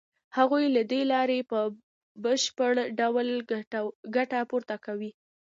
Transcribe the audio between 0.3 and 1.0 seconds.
هغوی له